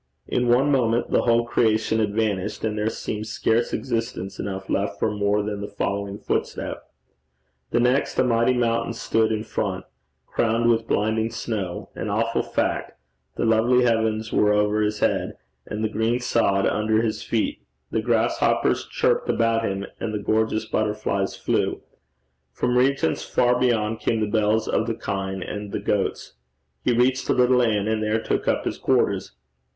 In 0.27 0.47
one 0.47 0.71
moment 0.71 1.11
the 1.11 1.21
whole 1.21 1.45
creation 1.45 1.99
had 1.99 2.15
vanished, 2.15 2.63
and 2.65 2.75
there 2.75 2.89
seemed 2.89 3.27
scarce 3.27 3.71
existence 3.71 4.39
enough 4.39 4.67
left 4.67 4.97
for 4.97 5.11
more 5.11 5.43
than 5.43 5.61
the 5.61 5.67
following 5.67 6.17
footstep; 6.17 6.89
the 7.69 7.79
next, 7.79 8.17
a 8.17 8.23
mighty 8.23 8.55
mountain 8.55 8.93
stood 8.93 9.31
in 9.31 9.43
front, 9.43 9.85
crowned 10.25 10.71
with 10.71 10.87
blinding 10.87 11.29
snow, 11.29 11.91
an 11.93 12.09
awful 12.09 12.41
fact; 12.41 12.93
the 13.35 13.45
lovely 13.45 13.83
heavens 13.83 14.33
were 14.33 14.51
over 14.51 14.81
his 14.81 15.01
head, 15.01 15.33
and 15.67 15.83
the 15.83 15.87
green 15.87 16.19
sod 16.19 16.65
under 16.65 17.03
his 17.03 17.21
feet; 17.21 17.61
the 17.91 18.01
grasshoppers 18.01 18.87
chirped 18.87 19.29
about 19.29 19.63
him, 19.63 19.85
and 19.99 20.15
the 20.15 20.23
gorgeous 20.23 20.65
butterflies 20.65 21.35
flew. 21.35 21.83
From 22.51 22.75
regions 22.75 23.21
far 23.21 23.59
beyond 23.59 23.99
came 23.99 24.19
the 24.19 24.25
bells 24.37 24.67
of 24.67 24.87
the 24.87 24.95
kine 24.95 25.43
and 25.43 25.71
the 25.71 25.79
goats. 25.79 26.37
He 26.83 26.91
reached 26.91 27.29
a 27.29 27.33
little 27.33 27.61
inn, 27.61 27.87
and 27.87 28.01
there 28.01 28.19
took 28.19 28.47
up 28.47 28.65
his 28.65 28.79
quarters. 28.79 29.33